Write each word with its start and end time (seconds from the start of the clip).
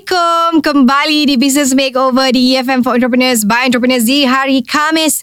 Go. 0.00 0.47
Kembali 0.58 1.30
di 1.30 1.38
Business 1.38 1.70
Makeover 1.70 2.34
Di 2.34 2.58
EFM 2.58 2.82
for 2.82 2.98
Entrepreneurs 2.98 3.46
By 3.46 3.70
Entrepreneurs 3.70 4.02
Di 4.02 4.26
hari 4.26 4.66
Kamis 4.66 5.22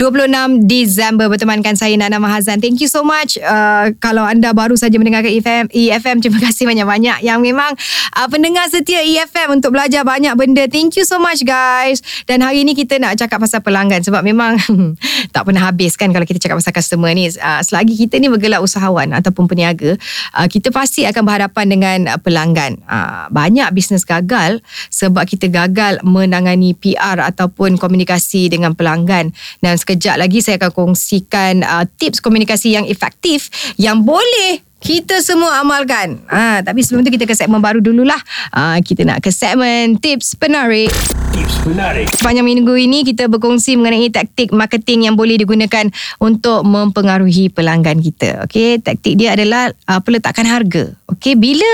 26 0.00 0.64
Disember. 0.64 1.28
Bertemankan 1.28 1.76
saya 1.76 1.92
Nana 2.00 2.16
Mahazan. 2.16 2.64
Thank 2.64 2.80
you 2.80 2.88
so 2.88 3.04
much. 3.04 3.36
Uh, 3.36 3.92
Kalau 4.00 4.24
anda 4.24 4.56
baru 4.56 4.72
saja 4.80 4.96
mendengarkan 4.96 5.28
EFM, 5.28 5.64
EFM 5.68 6.24
Terima 6.24 6.40
kasih 6.40 6.64
banyak-banyak 6.64 7.20
Yang 7.20 7.40
memang 7.44 7.76
uh, 8.16 8.28
Pendengar 8.32 8.72
setia 8.72 9.04
EFM 9.04 9.60
Untuk 9.60 9.76
belajar 9.76 10.00
banyak 10.08 10.32
benda. 10.40 10.64
Thank 10.64 10.96
you 10.96 11.04
so 11.04 11.20
much 11.20 11.44
guys. 11.44 12.00
Dan 12.24 12.40
hari 12.40 12.64
ni 12.64 12.72
kita 12.72 12.96
nak 12.96 13.20
cakap 13.20 13.44
pasal 13.44 13.60
pelanggan 13.60 14.00
Sebab 14.00 14.24
memang 14.24 14.56
Tak 15.34 15.44
pernah 15.44 15.68
habis 15.68 16.00
kan 16.00 16.08
Kalau 16.08 16.24
kita 16.24 16.40
cakap 16.40 16.56
pasal 16.56 16.72
customer 16.72 17.12
ni. 17.12 17.28
Uh, 17.28 17.60
Selagi 17.60 18.00
kita 18.00 18.16
ni 18.16 18.32
bergerak 18.32 18.64
usahawan 18.64 19.12
Ataupun 19.12 19.44
peniaga 19.44 20.00
uh, 20.32 20.48
Kita 20.48 20.72
pasti 20.72 21.04
akan 21.04 21.22
berhadapan 21.28 21.66
dengan 21.68 21.98
uh, 22.16 22.18
pelanggan. 22.22 22.80
Uh, 22.88 23.28
Banyak 23.28 23.68
bisnes 23.76 24.08
gagal 24.08 24.64
sebab 24.92 25.26
kita 25.26 25.50
gagal 25.50 26.02
menangani 26.02 26.76
PR 26.76 27.18
ataupun 27.20 27.76
komunikasi 27.76 28.50
dengan 28.50 28.74
pelanggan. 28.74 29.32
Dan 29.60 29.74
sekejap 29.76 30.16
lagi 30.18 30.40
saya 30.40 30.58
akan 30.60 30.72
kongsikan 30.72 31.62
uh, 31.62 31.84
tips 31.98 32.22
komunikasi 32.22 32.74
yang 32.74 32.86
efektif 32.86 33.52
yang 33.76 34.02
boleh 34.02 34.62
kita 34.80 35.20
semua 35.20 35.60
amalkan. 35.60 36.24
Ha, 36.26 36.64
tapi 36.64 36.80
sebelum 36.80 37.04
tu 37.04 37.12
kita 37.12 37.28
ke 37.28 37.36
segmen 37.36 37.60
baru 37.60 37.84
dululah. 37.84 38.18
Ha, 38.50 38.80
kita 38.80 39.04
nak 39.04 39.20
ke 39.20 39.28
segmen 39.28 40.00
tips 40.00 40.34
penarik. 40.40 40.90
Tips 41.40 41.64
penarik. 41.64 42.04
Sepanjang 42.20 42.44
minggu 42.44 42.76
ini 42.76 43.00
kita 43.00 43.24
berkongsi 43.24 43.72
mengenai 43.80 44.12
taktik 44.12 44.52
marketing 44.52 45.08
yang 45.08 45.16
boleh 45.16 45.40
digunakan 45.40 45.88
untuk 46.20 46.68
mempengaruhi 46.68 47.48
pelanggan 47.48 47.96
kita. 47.96 48.44
Okey, 48.44 48.76
taktik 48.84 49.16
dia 49.16 49.32
adalah 49.32 49.72
uh, 49.88 50.04
peletakan 50.04 50.44
harga. 50.44 50.92
Okey, 51.08 51.40
bila 51.40 51.64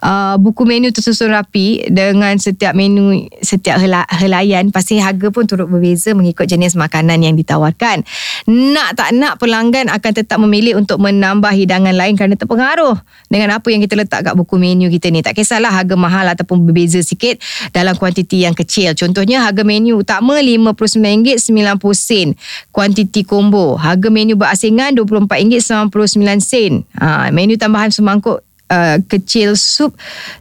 uh, 0.00 0.40
buku 0.40 0.64
menu 0.64 0.88
tersusun 0.88 1.36
rapi 1.36 1.84
dengan 1.92 2.32
setiap 2.40 2.72
menu 2.72 3.28
setiap 3.44 3.76
helaian 4.08 4.72
pasti 4.72 4.96
harga 4.96 5.28
pun 5.28 5.44
turut 5.44 5.68
berbeza 5.68 6.16
mengikut 6.16 6.48
jenis 6.48 6.72
makanan 6.80 7.20
yang 7.20 7.36
ditawarkan. 7.36 8.00
Nak 8.48 8.96
tak 8.96 9.12
nak 9.12 9.36
pelanggan 9.36 9.92
akan 9.92 10.12
tetap 10.16 10.40
memilih 10.40 10.80
untuk 10.80 10.96
menambah 10.96 11.52
hidangan 11.52 11.92
lain 11.92 12.16
kerana 12.16 12.40
berpengaruh 12.40 12.96
dengan 13.28 13.52
apa 13.52 13.68
yang 13.68 13.84
kita 13.84 14.00
letak 14.00 14.32
kat 14.32 14.32
buku 14.32 14.56
menu 14.56 14.88
kita 14.88 15.12
ni. 15.12 15.20
Tak 15.20 15.36
kisahlah 15.36 15.76
harga 15.76 15.92
mahal 15.92 16.24
ataupun 16.24 16.64
berbeza 16.64 17.04
sikit 17.04 17.36
dalam 17.76 17.92
kuantiti 18.00 18.48
yang 18.48 18.56
kecil. 18.56 18.96
Contohnya 19.10 19.42
harga 19.42 19.66
menu 19.66 19.98
utama 19.98 20.38
RM59.90. 20.38 22.38
Kuantiti 22.70 23.26
combo. 23.26 23.74
Harga 23.74 24.06
menu 24.06 24.38
berasingan 24.38 24.94
RM24.99. 24.94 26.86
Ha, 26.94 27.34
menu 27.34 27.58
tambahan 27.58 27.90
semangkuk 27.90 28.38
uh, 28.70 28.96
kecil 29.10 29.58
sup 29.58 29.92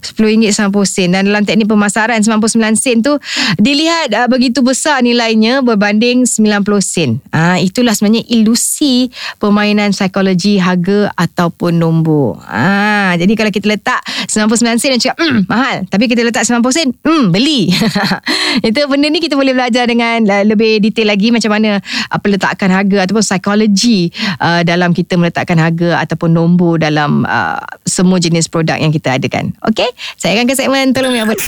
RM10.90 0.06 0.86
sen 0.86 1.10
dan 1.12 1.26
dalam 1.26 1.44
teknik 1.44 1.68
pemasaran 1.68 2.22
99 2.22 2.78
sen 2.78 3.02
tu 3.02 3.18
dilihat 3.58 4.14
uh, 4.14 4.28
begitu 4.30 4.62
besar 4.62 5.02
nilainya 5.02 5.66
berbanding 5.66 6.24
90 6.24 6.64
sen. 6.80 7.10
Uh, 7.34 7.58
itulah 7.60 7.92
sebenarnya 7.92 8.24
ilusi 8.30 9.10
permainan 9.42 9.92
psikologi 9.92 10.62
harga 10.62 11.10
ataupun 11.18 11.82
nombor. 11.82 12.38
Uh, 12.46 13.18
jadi 13.18 13.34
kalau 13.34 13.52
kita 13.52 13.66
letak 13.66 14.00
99 14.30 14.78
sen 14.78 14.90
dan 14.96 15.00
cakap 15.02 15.18
mm, 15.18 15.40
mahal 15.50 15.78
tapi 15.90 16.06
kita 16.06 16.22
letak 16.22 16.46
90 16.46 16.62
sen 16.78 16.88
mm, 17.02 17.26
beli. 17.34 17.74
Itu 18.70 18.86
benda 18.86 19.08
ni 19.10 19.20
kita 19.22 19.34
boleh 19.34 19.58
belajar 19.58 19.90
dengan 19.90 20.22
uh, 20.30 20.44
lebih 20.46 20.80
detail 20.86 21.10
lagi 21.10 21.34
macam 21.34 21.50
mana 21.58 21.82
uh, 21.82 22.20
peletakan 22.22 22.70
harga 22.70 23.10
ataupun 23.10 23.24
psikologi 23.26 24.14
uh, 24.38 24.62
dalam 24.62 24.94
kita 24.94 25.18
meletakkan 25.18 25.58
harga 25.58 26.06
ataupun 26.06 26.30
nombor 26.30 26.78
dalam 26.78 27.26
uh, 27.26 27.58
semua 27.88 28.19
jenis 28.20 28.52
produk 28.52 28.78
yang 28.80 28.92
kita 28.92 29.18
adakan. 29.18 29.56
Okey, 29.68 29.88
saya 30.20 30.40
akan 30.40 30.46
ke 30.48 30.56
segmen 30.56 30.92
tolong 30.92 31.16
me 31.16 31.24
over. 31.24 31.40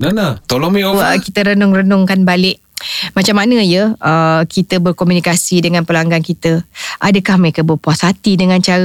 Nana, 0.00 0.40
tolong 0.44 0.72
me 0.72 0.82
over. 0.84 1.02
Kita 1.20 1.52
renung-renungkan 1.52 2.26
balik 2.26 2.65
macam 3.16 3.40
mana 3.40 3.64
ya 3.64 3.96
uh, 3.96 4.42
kita 4.44 4.78
berkomunikasi 4.78 5.64
dengan 5.64 5.88
pelanggan 5.88 6.20
kita? 6.20 6.60
Adakah 7.00 7.36
mereka 7.40 7.60
berpuas 7.64 8.04
hati 8.04 8.36
dengan 8.36 8.60
cara 8.60 8.84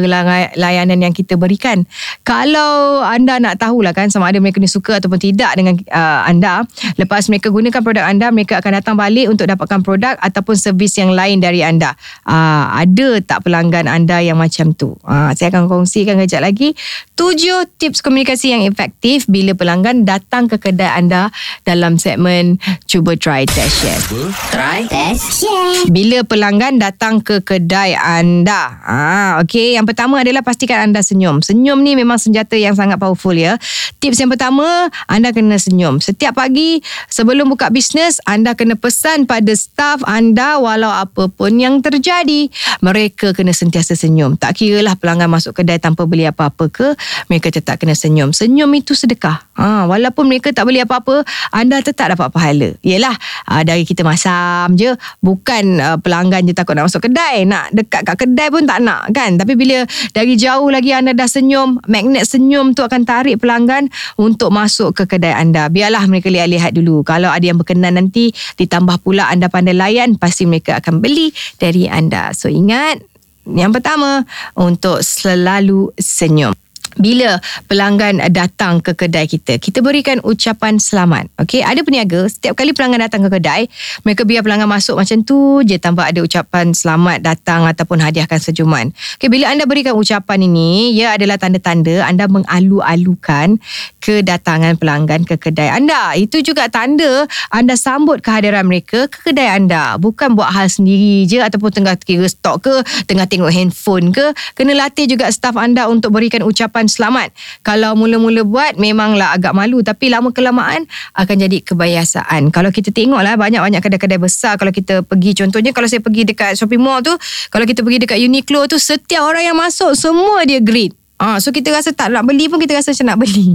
layanan 0.56 1.00
yang 1.00 1.13
kita 1.13 1.35
berikan? 1.35 1.84
Kalau 2.24 3.03
anda 3.03 3.38
nak 3.38 3.59
tahulah 3.59 3.91
kan 3.91 4.07
sama 4.07 4.31
ada 4.31 4.40
mereka 4.40 4.63
ni 4.63 4.72
suka 4.72 5.00
ataupun 5.00 5.19
tidak 5.19 5.52
dengan 5.59 5.75
uh, 5.91 6.24
anda, 6.24 6.63
lepas 6.96 7.28
mereka 7.28 7.52
gunakan 7.52 7.81
produk 7.84 8.07
anda, 8.07 8.31
mereka 8.31 8.63
akan 8.63 8.79
datang 8.79 8.96
balik 8.96 9.28
untuk 9.28 9.47
dapatkan 9.47 9.79
produk 9.84 10.16
ataupun 10.23 10.56
servis 10.56 10.96
yang 10.96 11.12
lain 11.12 11.44
dari 11.44 11.59
anda. 11.62 11.96
Uh, 12.23 12.72
ada 12.72 13.19
tak 13.19 13.44
pelanggan 13.44 13.91
anda 13.91 14.23
yang 14.23 14.40
macam 14.40 14.72
tu? 14.72 14.96
Uh, 15.03 15.35
saya 15.35 15.52
akan 15.52 15.68
kongsikan 15.68 16.16
kejap 16.23 16.44
lagi 16.44 16.73
tujuh 17.19 17.68
tips 17.78 18.02
komunikasi 18.02 18.56
yang 18.56 18.63
efektif 18.66 19.28
bila 19.28 19.53
pelanggan 19.53 20.08
datang 20.08 20.47
ke 20.47 20.58
kedai 20.58 20.90
anda 20.90 21.29
dalam 21.68 22.00
segmen 22.00 22.58
Cuba 22.88 23.13
Try 23.19 23.46
Test 23.46 23.80
Share. 23.81 24.29
Try, 24.53 24.85
test, 24.91 25.41
share. 25.41 25.89
Bila 25.89 26.21
pelanggan 26.27 26.77
datang 26.77 27.17
ke 27.17 27.41
kedai 27.41 27.97
anda. 27.97 28.77
Ah, 28.85 29.31
okay. 29.41 29.73
Yang 29.73 29.95
pertama 29.95 30.21
adalah 30.21 30.45
pastikan 30.45 30.85
anda 30.85 31.01
senyum. 31.01 31.41
Senyum 31.41 31.81
ni 31.81 31.97
memang 31.97 32.21
senjata 32.21 32.53
yang 32.59 32.77
sangat 32.77 33.01
powerful 33.01 33.33
ya. 33.33 33.57
Tips 33.97 34.21
yang 34.21 34.29
pertama, 34.29 34.85
anda 35.09 35.33
kena 35.33 35.57
senyum. 35.57 35.97
Setiap 35.97 36.37
pagi 36.37 36.85
sebelum 37.09 37.49
buka 37.49 37.73
bisnes, 37.73 38.21
anda 38.29 38.53
kena 38.53 38.77
pesan 38.77 39.25
pada 39.25 39.49
staff 39.57 40.05
anda 40.05 40.61
walau 40.61 40.93
apa 40.93 41.25
pun 41.33 41.57
yang 41.57 41.81
terjadi. 41.81 42.53
Mereka 42.85 43.33
kena 43.33 43.49
sentiasa 43.49 43.97
senyum. 43.97 44.37
Tak 44.37 44.61
kira 44.61 44.85
lah 44.85 44.93
pelanggan 44.93 45.25
masuk 45.31 45.57
kedai 45.57 45.81
tanpa 45.81 46.05
beli 46.05 46.29
apa-apa 46.29 46.69
ke, 46.69 46.93
mereka 47.33 47.49
tetap 47.49 47.81
kena 47.81 47.97
senyum. 47.97 48.29
Senyum 48.29 48.69
itu 48.77 48.93
sedekah. 48.93 49.41
Ah, 49.57 49.89
walaupun 49.89 50.29
mereka 50.29 50.53
tak 50.53 50.69
beli 50.69 50.85
apa-apa, 50.85 51.25
anda 51.49 51.81
tetap 51.81 52.13
dapat 52.13 52.29
pahala. 52.29 52.77
Yelah, 52.85 53.17
ah, 53.49 53.70
dari 53.71 53.87
kita 53.87 54.03
masam 54.03 54.75
je. 54.75 54.91
Bukan 55.23 55.79
uh, 55.79 55.97
pelanggan 56.03 56.43
je 56.43 56.51
takut 56.51 56.75
nak 56.75 56.91
masuk 56.91 57.07
kedai. 57.07 57.47
Nak 57.47 57.71
dekat 57.71 58.03
kat 58.03 58.15
kedai 58.19 58.51
pun 58.51 58.67
tak 58.67 58.83
nak 58.83 59.15
kan? 59.15 59.39
Tapi 59.39 59.55
bila 59.55 59.87
dari 60.11 60.35
jauh 60.35 60.67
lagi 60.67 60.91
anda 60.91 61.15
dah 61.15 61.27
senyum 61.27 61.79
magnet 61.87 62.27
senyum 62.27 62.75
tu 62.75 62.83
akan 62.83 63.07
tarik 63.07 63.39
pelanggan 63.39 63.87
untuk 64.19 64.51
masuk 64.51 64.91
ke 64.91 65.03
kedai 65.07 65.31
anda. 65.31 65.71
Biarlah 65.71 66.03
mereka 66.11 66.27
lihat-lihat 66.27 66.75
dulu. 66.75 67.07
Kalau 67.07 67.31
ada 67.31 67.41
yang 67.41 67.55
berkenan 67.55 67.95
nanti 67.95 68.35
ditambah 68.59 68.99
pula 69.01 69.31
anda 69.31 69.47
pandai 69.47 69.73
layan 69.73 70.19
pasti 70.19 70.43
mereka 70.43 70.83
akan 70.83 70.99
beli 70.99 71.31
dari 71.57 71.87
anda. 71.87 72.35
So 72.35 72.51
ingat 72.51 72.99
yang 73.47 73.73
pertama 73.73 74.21
untuk 74.53 75.01
selalu 75.01 75.89
senyum 75.97 76.53
bila 76.97 77.40
pelanggan 77.69 78.19
datang 78.31 78.84
ke 78.84 78.96
kedai 78.97 79.29
kita 79.29 79.59
kita 79.62 79.79
berikan 79.79 80.19
ucapan 80.25 80.81
selamat 80.81 81.31
okey? 81.44 81.63
Ada 81.63 81.85
peniaga 81.85 82.28
setiap 82.28 82.57
kali 82.57 82.75
pelanggan 82.75 83.06
datang 83.07 83.24
ke 83.28 83.29
kedai 83.40 83.69
mereka 84.03 84.28
biar 84.28 84.41
pelanggan 84.41 84.68
masuk 84.68 85.00
macam 85.00 85.22
tu 85.24 85.62
je 85.63 85.78
tanpa 85.78 86.09
ada 86.09 86.19
ucapan 86.19 86.75
selamat 86.75 87.24
datang 87.24 87.63
ataupun 87.69 88.02
hadiahkan 88.02 88.40
sejuman. 88.41 88.91
Okey 89.19 89.29
bila 89.31 89.52
anda 89.53 89.63
berikan 89.69 89.96
ucapan 89.96 90.44
ini 90.44 90.96
ia 90.97 91.16
adalah 91.16 91.38
tanda-tanda 91.38 92.03
anda 92.03 92.25
mengalu-alukan 92.28 93.62
kedatangan 94.02 94.75
pelanggan 94.81 95.23
ke 95.23 95.38
kedai 95.38 95.69
anda. 95.69 96.18
Itu 96.18 96.41
juga 96.41 96.68
tanda 96.68 97.29
anda 97.53 97.78
sambut 97.78 98.25
kehadiran 98.25 98.66
mereka 98.66 99.06
ke 99.08 99.31
kedai 99.31 99.62
anda. 99.62 99.96
Bukan 100.02 100.34
buat 100.34 100.50
hal 100.50 100.68
sendiri 100.68 101.29
je 101.29 101.38
ataupun 101.41 101.69
tengah 101.69 101.96
kira 102.02 102.25
stok 102.25 102.66
ke 102.66 102.73
tengah 103.06 103.28
tengok 103.29 103.52
handphone 103.53 104.09
ke. 104.16 104.34
Kena 104.58 104.73
latih 104.73 105.06
juga 105.06 105.29
staf 105.29 105.58
anda 105.59 105.88
untuk 105.91 106.16
berikan 106.16 106.41
ucapan 106.41 106.80
ucapan 106.81 106.87
selamat. 106.89 107.29
Kalau 107.61 107.93
mula-mula 107.93 108.41
buat 108.41 108.73
memanglah 108.81 109.37
agak 109.37 109.53
malu 109.53 109.85
tapi 109.85 110.09
lama 110.09 110.33
kelamaan 110.33 110.89
akan 111.13 111.35
jadi 111.37 111.61
kebiasaan. 111.61 112.49
Kalau 112.49 112.73
kita 112.73 112.89
tengoklah 112.89 113.37
banyak-banyak 113.37 113.81
kedai-kedai 113.81 114.17
besar 114.17 114.57
kalau 114.57 114.73
kita 114.73 115.05
pergi 115.05 115.37
contohnya 115.37 115.72
kalau 115.72 115.85
saya 115.85 116.01
pergi 116.01 116.25
dekat 116.25 116.57
shopping 116.57 116.81
mall 116.81 117.05
tu, 117.05 117.13
kalau 117.53 117.66
kita 117.69 117.85
pergi 117.85 117.99
dekat 118.01 118.17
Uniqlo 118.17 118.66
tu 118.66 118.81
setiap 118.81 119.22
orang 119.22 119.45
yang 119.45 119.57
masuk 119.57 119.93
semua 119.93 120.41
dia 120.47 120.57
greet. 120.57 120.97
Ah, 121.22 121.37
so 121.37 121.53
kita 121.53 121.69
rasa 121.69 121.93
tak 121.93 122.09
nak 122.09 122.25
beli 122.25 122.49
pun 122.49 122.57
kita 122.57 122.73
rasa 122.73 122.97
macam 122.97 123.13
nak 123.13 123.19
beli. 123.22 123.53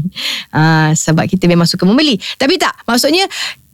Ah, 0.55 0.95
sebab 1.05 1.27
kita 1.27 1.51
memang 1.51 1.67
suka 1.67 1.83
membeli. 1.83 2.15
Tapi 2.39 2.55
tak, 2.63 2.79
maksudnya 2.87 3.27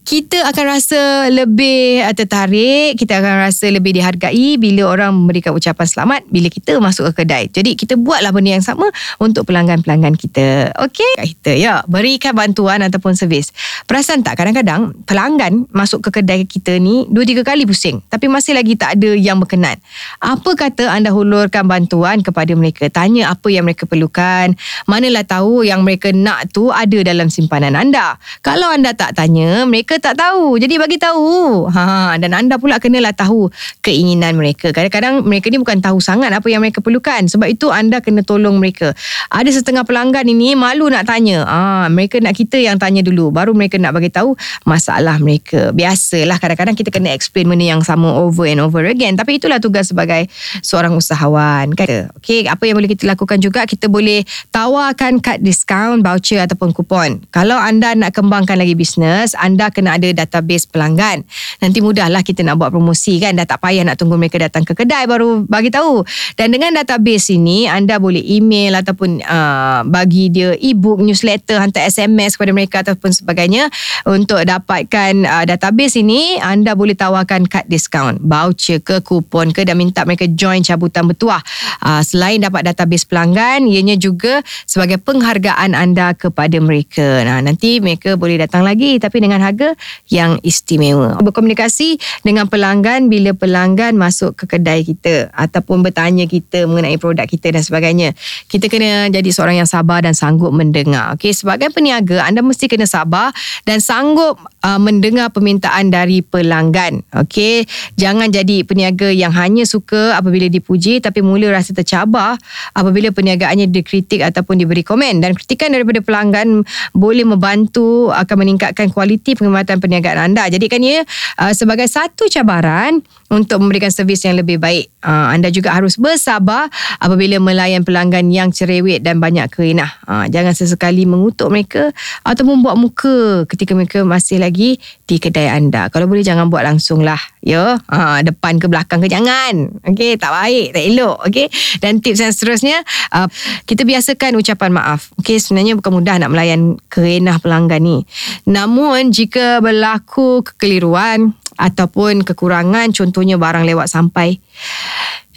kita 0.03 0.45
akan 0.51 0.65
rasa 0.67 1.31
lebih 1.31 2.03
uh, 2.03 2.15
tertarik, 2.15 2.99
kita 2.99 3.23
akan 3.23 3.51
rasa 3.51 3.71
lebih 3.71 3.95
dihargai 3.97 4.59
bila 4.59 4.91
orang 4.91 5.15
memberikan 5.15 5.55
ucapan 5.55 5.87
selamat 5.87 6.21
bila 6.29 6.51
kita 6.51 6.79
masuk 6.79 7.11
ke 7.13 7.23
kedai. 7.23 7.47
Jadi 7.51 7.79
kita 7.79 7.95
buatlah 7.99 8.35
benda 8.35 8.55
yang 8.59 8.67
sama 8.67 8.91
untuk 9.23 9.47
pelanggan-pelanggan 9.51 10.15
kita. 10.19 10.75
Okey? 10.83 11.23
Kita 11.37 11.55
ya, 11.55 11.83
berikan 11.87 12.35
bantuan 12.35 12.83
ataupun 12.83 13.15
servis. 13.15 13.55
Perasan 13.87 14.27
tak 14.27 14.39
kadang-kadang 14.39 14.95
pelanggan 15.07 15.67
masuk 15.73 16.09
ke 16.11 16.23
kedai 16.23 16.47
kita 16.47 16.79
ni 16.79 17.07
dua 17.11 17.27
tiga 17.27 17.43
kali 17.43 17.67
pusing 17.67 18.03
tapi 18.11 18.27
masih 18.27 18.55
lagi 18.55 18.77
tak 18.77 19.01
ada 19.01 19.15
yang 19.17 19.41
berkenan. 19.41 19.81
Apa 20.21 20.55
kata 20.55 20.93
anda 20.93 21.11
hulurkan 21.11 21.65
bantuan 21.67 22.21
kepada 22.21 22.53
mereka? 22.53 22.87
Tanya 22.93 23.33
apa 23.33 23.49
yang 23.49 23.65
mereka 23.65 23.89
perlukan. 23.89 24.55
Manalah 24.85 25.25
tahu 25.25 25.65
yang 25.65 25.81
mereka 25.83 26.13
nak 26.13 26.53
tu 26.53 26.69
ada 26.69 26.99
dalam 27.01 27.33
simpanan 27.33 27.73
anda. 27.73 28.21
Kalau 28.45 28.69
anda 28.69 28.93
tak 28.93 29.17
tanya, 29.17 29.65
mereka 29.65 29.92
mereka 29.93 30.09
tak 30.09 30.25
tahu. 30.25 30.57
Jadi 30.57 30.81
bagi 30.81 30.97
tahu. 30.97 31.69
Ha 31.69 32.17
dan 32.17 32.33
anda 32.33 32.57
pula 32.57 32.81
kenalah 32.81 33.13
tahu 33.13 33.53
keinginan 33.85 34.41
mereka. 34.41 34.73
Kadang-kadang 34.73 35.21
mereka 35.21 35.53
ni 35.53 35.61
bukan 35.61 35.85
tahu 35.85 36.01
sangat 36.01 36.33
apa 36.33 36.49
yang 36.49 36.65
mereka 36.65 36.81
perlukan. 36.81 37.29
Sebab 37.29 37.45
itu 37.45 37.69
anda 37.69 38.01
kena 38.01 38.25
tolong 38.25 38.57
mereka. 38.57 38.97
Ada 39.29 39.53
setengah 39.53 39.85
pelanggan 39.85 40.25
ini 40.25 40.57
malu 40.57 40.89
nak 40.89 41.13
tanya. 41.13 41.45
Ah 41.45 41.93
mereka 41.93 42.25
nak 42.25 42.33
kita 42.33 42.57
yang 42.57 42.81
tanya 42.81 43.05
dulu 43.05 43.29
baru 43.29 43.53
mereka 43.53 43.77
nak 43.77 43.93
bagi 43.93 44.09
tahu 44.09 44.33
masalah 44.65 45.21
mereka. 45.21 45.77
Biasalah 45.77 46.41
kadang-kadang 46.41 46.73
kita 46.73 46.89
kena 46.89 47.13
explain 47.13 47.53
benda 47.53 47.69
yang 47.69 47.85
sama 47.85 48.09
over 48.17 48.49
and 48.49 48.65
over 48.65 48.81
again. 48.89 49.21
Tapi 49.21 49.37
itulah 49.37 49.61
tugas 49.61 49.93
sebagai 49.93 50.25
seorang 50.65 50.97
usahawan. 50.97 51.69
Kan? 51.77 52.09
Okay, 52.17 52.49
apa 52.49 52.65
yang 52.65 52.81
boleh 52.81 52.89
kita 52.89 53.05
lakukan 53.05 53.45
juga 53.45 53.69
kita 53.69 53.93
boleh 53.93 54.25
tawarkan 54.57 55.21
kad 55.21 55.45
diskaun, 55.45 56.01
voucher 56.01 56.41
ataupun 56.41 56.73
kupon. 56.73 57.29
Kalau 57.29 57.61
anda 57.61 57.93
nak 57.93 58.17
kembangkan 58.17 58.57
lagi 58.57 58.73
bisnes, 58.73 59.37
anda 59.37 59.69
kena 59.69 59.82
ada 59.91 60.09
database 60.13 60.71
pelanggan. 60.71 61.27
Nanti 61.59 61.83
mudahlah 61.83 62.23
kita 62.23 62.47
nak 62.47 62.59
buat 62.59 62.71
promosi 62.71 63.19
kan. 63.19 63.35
Dah 63.35 63.47
tak 63.47 63.59
payah 63.59 63.83
nak 63.83 63.99
tunggu 63.99 64.15
mereka 64.15 64.39
datang 64.39 64.63
ke 64.63 64.79
kedai 64.79 65.07
baru 65.11 65.43
bagi 65.47 65.73
tahu. 65.73 66.07
Dan 66.39 66.55
dengan 66.55 66.77
database 66.79 67.35
ini, 67.35 67.67
anda 67.67 67.99
boleh 67.99 68.23
email 68.23 68.79
ataupun 68.79 69.23
uh, 69.25 69.83
bagi 69.87 70.31
dia 70.31 70.55
e-book, 70.59 71.03
newsletter, 71.03 71.59
hantar 71.59 71.87
SMS 71.89 72.39
kepada 72.39 72.53
mereka 72.55 72.77
ataupun 72.87 73.11
sebagainya. 73.11 73.67
Untuk 74.07 74.43
dapatkan 74.43 75.27
uh, 75.27 75.45
database 75.47 75.99
ini, 75.99 76.39
anda 76.39 76.79
boleh 76.79 76.95
tawarkan 76.95 77.47
kad 77.51 77.67
diskaun, 77.67 78.21
voucher 78.23 78.79
ke, 78.79 79.03
kupon 79.03 79.51
ke 79.51 79.67
dan 79.67 79.79
minta 79.79 80.07
mereka 80.07 80.29
join 80.31 80.63
cabutan 80.63 81.09
bertuah. 81.09 81.43
Uh, 81.83 82.03
selain 82.05 82.39
dapat 82.43 82.67
database 82.69 83.07
pelanggan, 83.09 83.67
ianya 83.67 83.97
juga 83.99 84.43
sebagai 84.67 85.01
penghargaan 85.01 85.75
anda 85.75 86.13
kepada 86.15 86.59
mereka. 86.63 87.25
Nah, 87.27 87.41
nanti 87.43 87.79
mereka 87.83 88.15
boleh 88.15 88.39
datang 88.39 88.63
lagi 88.63 88.99
tapi 88.99 89.19
dengan 89.19 89.43
harga 89.43 89.72
yang 90.09 90.39
istimewa. 90.43 91.19
Berkomunikasi 91.21 91.99
dengan 92.23 92.47
pelanggan 92.47 93.07
bila 93.11 93.33
pelanggan 93.37 93.97
masuk 93.99 94.37
ke 94.39 94.45
kedai 94.57 94.87
kita 94.87 95.31
ataupun 95.35 95.83
bertanya 95.83 96.29
kita 96.29 96.65
mengenai 96.69 96.97
produk 96.97 97.27
kita 97.27 97.53
dan 97.55 97.63
sebagainya. 97.65 98.15
Kita 98.47 98.69
kena 98.69 99.09
jadi 99.11 99.29
seorang 99.33 99.63
yang 99.63 99.69
sabar 99.69 100.05
dan 100.05 100.15
sanggup 100.17 100.55
mendengar. 100.55 101.15
Okey, 101.17 101.35
sebagai 101.35 101.73
peniaga 101.73 102.25
anda 102.25 102.41
mesti 102.45 102.69
kena 102.69 102.87
sabar 102.87 103.35
dan 103.67 103.83
sanggup 103.83 104.39
uh, 104.63 104.81
mendengar 104.81 105.31
permintaan 105.35 105.91
dari 105.91 106.23
pelanggan. 106.23 107.03
Okey, 107.27 107.67
jangan 107.99 108.31
jadi 108.31 108.65
peniaga 108.65 109.11
yang 109.11 109.35
hanya 109.35 109.67
suka 109.67 110.17
apabila 110.17 110.47
dipuji 110.49 111.03
tapi 111.03 111.25
mula 111.25 111.51
rasa 111.53 111.75
tercabar 111.75 112.37
apabila 112.77 113.11
perniagaannya 113.11 113.69
dikritik 113.69 114.23
ataupun 114.23 114.61
diberi 114.61 114.85
komen 114.85 115.21
dan 115.21 115.35
kritikan 115.35 115.73
daripada 115.73 116.01
pelanggan 116.05 116.63
boleh 116.93 117.25
membantu 117.27 118.13
akan 118.13 118.37
meningkatkan 118.47 118.93
kualiti 118.93 119.35
penghormatan 119.63 119.79
perniagaan 119.79 120.19
anda. 120.31 120.51
Jadikan 120.51 120.83
ia 120.83 121.07
uh, 121.39 121.53
sebagai 121.55 121.87
satu 121.87 122.27
cabaran 122.29 123.01
untuk 123.33 123.65
memberikan 123.65 123.89
servis 123.89 124.21
yang 124.29 124.37
lebih 124.37 124.61
baik. 124.61 124.93
Uh, 125.01 125.33
anda 125.33 125.49
juga 125.49 125.73
harus 125.73 125.97
bersabar 125.97 126.69
apabila 127.01 127.41
melayan 127.41 127.81
pelanggan 127.81 128.29
yang 128.29 128.53
cerewet 128.53 129.01
dan 129.01 129.19
banyak 129.25 129.49
kerinah. 129.49 129.89
Uh, 130.05 130.29
jangan 130.29 130.53
sesekali 130.53 131.09
mengutuk 131.09 131.49
mereka 131.49 131.89
atau 132.23 132.45
membuat 132.45 132.77
muka 132.77 133.49
ketika 133.49 133.73
mereka 133.73 134.05
masih 134.05 134.37
lagi 134.37 134.77
di 135.09 135.17
kedai 135.17 135.49
anda. 135.49 135.89
Kalau 135.89 136.05
boleh 136.05 136.21
jangan 136.21 136.53
buat 136.53 136.61
langsung 136.63 137.01
lah. 137.01 137.19
Ya, 137.43 137.81
uh, 137.81 138.19
depan 138.23 138.63
ke 138.63 138.71
belakang 138.71 139.03
ke 139.03 139.09
jangan. 139.11 139.75
Okey, 139.83 140.15
tak 140.21 140.31
baik, 140.31 140.77
tak 140.77 140.85
elok. 140.85 141.27
Okey. 141.27 141.51
Dan 141.83 141.99
tips 141.99 142.23
yang 142.23 142.31
seterusnya, 142.31 142.79
uh, 143.17 143.27
kita 143.67 143.83
biasakan 143.83 144.39
ucapan 144.39 144.71
maaf. 144.71 145.11
Okey, 145.19 145.41
sebenarnya 145.43 145.75
bukan 145.75 145.91
mudah 145.91 146.21
nak 146.23 146.31
melayan 146.31 146.79
kerinah 146.87 147.43
pelanggan 147.43 147.83
ni. 147.83 147.99
Namun 148.47 149.11
jika 149.11 149.59
berlaku 149.59 150.47
kekeliruan 150.47 151.35
ataupun 151.63 152.27
kekurangan 152.27 152.91
contohnya 152.91 153.39
barang 153.39 153.63
lewat 153.63 153.87
sampai 153.87 154.43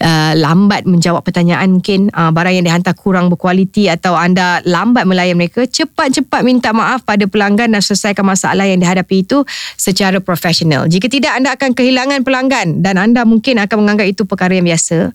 uh, 0.01 0.33
lambat 0.35 0.83
menjawab 0.83 1.23
pertanyaan 1.23 1.79
mungkin. 1.79 2.11
Uh, 2.11 2.31
barang 2.31 2.53
yang 2.55 2.65
dihantar 2.65 2.95
kurang 2.97 3.31
berkualiti 3.31 3.87
atau 3.87 4.17
anda 4.17 4.59
lambat 4.67 5.07
melayan 5.07 5.37
mereka 5.37 5.63
cepat-cepat 5.63 6.41
minta 6.43 6.71
maaf 6.75 7.05
pada 7.05 7.29
pelanggan 7.29 7.71
dan 7.71 7.81
selesaikan 7.83 8.25
masalah 8.25 8.67
yang 8.67 8.81
dihadapi 8.81 9.23
itu 9.23 9.43
secara 9.79 10.19
profesional. 10.19 10.87
Jika 10.89 11.07
tidak 11.07 11.37
anda 11.37 11.53
akan 11.55 11.71
kehilangan 11.77 12.25
pelanggan 12.25 12.83
dan 12.83 12.99
anda 12.99 13.23
mungkin 13.23 13.61
akan 13.61 13.77
menganggap 13.85 14.07
itu 14.09 14.23
perkara 14.27 14.57
yang 14.57 14.67
biasa 14.67 15.11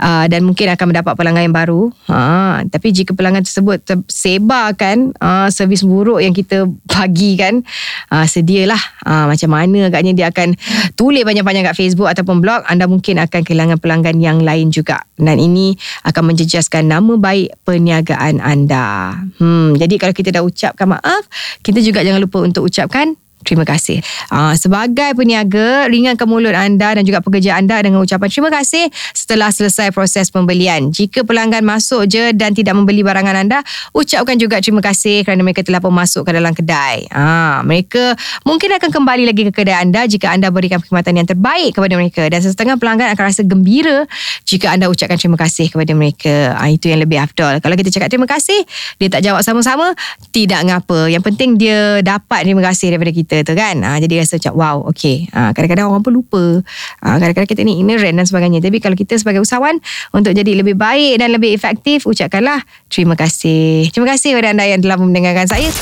uh, 0.00 0.24
dan 0.28 0.40
mungkin 0.46 0.72
akan 0.72 0.86
mendapat 0.92 1.12
pelanggan 1.18 1.42
yang 1.50 1.56
baru. 1.56 1.82
Uh, 2.08 2.64
tapi 2.68 2.94
jika 2.94 3.12
pelanggan 3.12 3.44
tersebut 3.44 3.82
tersebarkan 3.84 5.12
uh, 5.18 5.48
servis 5.52 5.84
buruk 5.84 6.22
yang 6.22 6.32
kita 6.32 6.68
bagikan 6.88 7.64
uh, 8.12 8.24
sedialah 8.24 8.78
uh, 9.04 9.26
macam 9.28 9.50
mana 9.52 9.90
agaknya 9.90 10.12
dia 10.14 10.26
akan 10.30 10.54
tulis 10.94 11.24
banyak-banyak 11.26 11.72
kat 11.72 11.76
Facebook 11.76 12.08
ataupun 12.08 12.40
blog 12.40 12.64
anda 12.68 12.86
mungkin 12.86 13.18
akan 13.20 13.41
kehilangan 13.46 13.78
pelanggan 13.78 14.18
yang 14.18 14.42
lain 14.42 14.74
juga 14.74 15.06
dan 15.14 15.38
ini 15.38 15.78
akan 16.02 16.34
menjejaskan 16.34 16.90
nama 16.90 17.14
baik 17.14 17.62
perniagaan 17.62 18.42
anda. 18.42 19.14
Hmm, 19.38 19.78
jadi 19.78 19.94
kalau 20.00 20.14
kita 20.14 20.34
dah 20.34 20.42
ucapkan 20.42 20.98
maaf, 20.98 21.30
kita 21.62 21.78
juga 21.78 22.02
jangan 22.02 22.22
lupa 22.22 22.42
untuk 22.42 22.66
ucapkan 22.66 23.14
Terima 23.42 23.66
kasih. 23.66 23.98
Uh, 24.30 24.54
sebagai 24.54 25.18
peniaga, 25.18 25.90
ringankan 25.90 26.26
mulut 26.30 26.54
anda 26.54 26.94
dan 26.94 27.02
juga 27.02 27.18
pekerja 27.18 27.58
anda 27.58 27.82
dengan 27.82 28.00
ucapan 28.00 28.28
terima 28.30 28.50
kasih 28.54 28.86
setelah 29.12 29.50
selesai 29.50 29.90
proses 29.90 30.30
pembelian. 30.30 30.94
Jika 30.94 31.26
pelanggan 31.26 31.66
masuk 31.66 32.06
je 32.06 32.30
dan 32.32 32.54
tidak 32.54 32.78
membeli 32.78 33.02
barangan 33.02 33.34
anda, 33.42 33.58
ucapkan 33.90 34.38
juga 34.38 34.62
terima 34.62 34.78
kasih 34.78 35.26
kerana 35.26 35.42
mereka 35.42 35.66
telah 35.66 35.82
pun 35.82 35.90
masuk 35.90 36.22
ke 36.22 36.30
dalam 36.32 36.54
kedai. 36.54 37.10
Uh, 37.10 37.60
mereka 37.66 38.14
mungkin 38.46 38.70
akan 38.78 38.90
kembali 38.94 39.24
lagi 39.26 39.42
ke 39.50 39.52
kedai 39.52 39.76
anda 39.82 40.06
jika 40.06 40.30
anda 40.30 40.48
berikan 40.54 40.78
perkhidmatan 40.78 41.18
yang 41.18 41.28
terbaik 41.28 41.74
kepada 41.74 41.94
mereka 41.98 42.22
dan 42.30 42.40
setengah 42.40 42.78
pelanggan 42.78 43.10
akan 43.12 43.24
rasa 43.26 43.42
gembira 43.42 44.06
jika 44.46 44.70
anda 44.70 44.86
ucapkan 44.86 45.18
terima 45.18 45.36
kasih 45.36 45.66
kepada 45.68 45.92
mereka. 45.92 46.54
Uh, 46.62 46.70
itu 46.70 46.86
yang 46.88 47.02
lebih 47.02 47.18
afdol. 47.18 47.58
Kalau 47.58 47.74
kita 47.74 47.90
cakap 47.90 48.08
terima 48.08 48.30
kasih, 48.30 48.62
dia 49.02 49.08
tak 49.10 49.26
jawab 49.26 49.42
sama-sama, 49.42 49.92
tidak 50.30 50.62
ngapa. 50.62 51.10
Yang 51.10 51.22
penting 51.32 51.50
dia 51.58 51.98
dapat 52.04 52.46
terima 52.46 52.62
kasih 52.62 52.94
daripada 52.94 53.12
kita 53.12 53.31
kita 53.32 53.48
tu 53.48 53.56
kan. 53.56 53.80
Ha, 53.80 53.96
jadi 53.96 54.20
rasa 54.20 54.36
macam 54.36 54.52
wow 54.60 54.76
okay. 54.92 55.24
Ha, 55.32 55.56
kadang-kadang 55.56 55.88
orang 55.88 56.04
pun 56.04 56.12
lupa. 56.12 56.60
Ha, 57.00 57.16
kadang-kadang 57.16 57.48
kita 57.48 57.64
ni 57.64 57.80
ignorant 57.80 58.12
dan 58.20 58.28
sebagainya. 58.28 58.60
Tapi 58.60 58.76
kalau 58.84 58.92
kita 58.92 59.16
sebagai 59.16 59.40
usahawan 59.40 59.80
untuk 60.12 60.36
jadi 60.36 60.52
lebih 60.52 60.76
baik 60.76 61.24
dan 61.24 61.32
lebih 61.32 61.56
efektif 61.56 62.04
ucapkanlah 62.04 62.60
terima 62.92 63.16
kasih. 63.16 63.88
Terima 63.88 64.12
kasih 64.12 64.36
kepada 64.36 64.52
anda 64.52 64.68
yang 64.68 64.84
telah 64.84 65.00
mendengarkan 65.00 65.48
saya. 65.48 65.72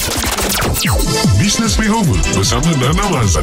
Business 1.42 1.74
Makeover 1.74 2.14
bersama 2.38 2.70
Nana 2.78 3.04
Mazan. 3.10 3.42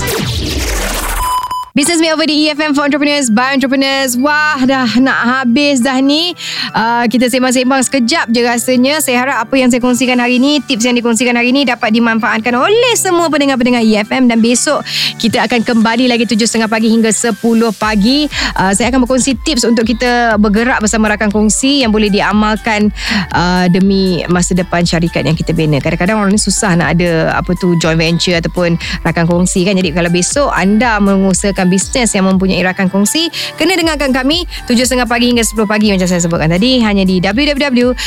Business 1.78 2.02
Makeover 2.02 2.26
di 2.26 2.50
EFM 2.50 2.74
for 2.74 2.90
Entrepreneurs 2.90 3.30
by 3.30 3.54
Entrepreneurs. 3.54 4.18
Wah, 4.18 4.58
dah 4.66 4.98
nak 4.98 5.46
habis 5.46 5.78
dah 5.78 6.02
ni. 6.02 6.34
Uh, 6.74 7.06
kita 7.06 7.30
sembang-sembang 7.30 7.86
sekejap 7.86 8.34
je 8.34 8.42
rasanya. 8.42 8.98
Saya 8.98 9.22
harap 9.22 9.46
apa 9.46 9.62
yang 9.62 9.70
saya 9.70 9.78
kongsikan 9.78 10.18
hari 10.18 10.42
ni, 10.42 10.58
tips 10.58 10.90
yang 10.90 10.98
dikongsikan 10.98 11.38
hari 11.38 11.54
ni 11.54 11.70
dapat 11.70 11.94
dimanfaatkan 11.94 12.58
oleh 12.58 12.98
semua 12.98 13.30
pendengar-pendengar 13.30 13.86
EFM 13.86 14.26
dan 14.26 14.42
besok 14.42 14.82
kita 15.22 15.46
akan 15.46 15.62
kembali 15.62 16.10
lagi 16.10 16.26
7.30 16.26 16.66
pagi 16.66 16.90
hingga 16.90 17.14
10 17.14 17.38
pagi. 17.78 18.26
Uh, 18.58 18.74
saya 18.74 18.90
akan 18.90 19.06
berkongsi 19.06 19.38
tips 19.46 19.62
untuk 19.70 19.86
kita 19.86 20.42
bergerak 20.42 20.82
bersama 20.82 21.14
rakan 21.14 21.30
kongsi 21.30 21.86
yang 21.86 21.94
boleh 21.94 22.10
diamalkan 22.10 22.90
uh, 23.38 23.70
demi 23.70 24.26
masa 24.34 24.58
depan 24.58 24.82
syarikat 24.82 25.30
yang 25.30 25.38
kita 25.38 25.54
bina. 25.54 25.78
Kadang-kadang 25.78 26.26
orang 26.26 26.34
ni 26.34 26.42
susah 26.42 26.74
nak 26.74 26.98
ada 26.98 27.38
apa 27.38 27.54
tu 27.54 27.78
joint 27.78 28.02
venture 28.02 28.34
ataupun 28.34 28.82
rakan 29.06 29.30
kongsi 29.30 29.62
kan. 29.62 29.78
Jadi 29.78 29.94
kalau 29.94 30.10
besok 30.10 30.50
anda 30.58 30.98
mengusahakan 30.98 31.67
bisnes 31.68 32.12
yang 32.16 32.26
mempunyai 32.28 32.64
rakan 32.64 32.88
kongsi, 32.92 33.30
kena 33.60 33.76
dengarkan 33.76 34.12
kami 34.16 34.48
7.30 34.68 35.08
pagi 35.08 35.28
hingga 35.32 35.44
10 35.44 35.68
pagi 35.68 35.92
macam 35.94 36.08
saya 36.08 36.22
sebutkan 36.24 36.50
tadi 36.52 36.80
hanya 36.82 37.04
di 37.04 37.20
www.efm.live. 37.20 37.98